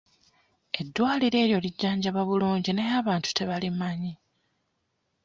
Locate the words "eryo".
1.43-1.57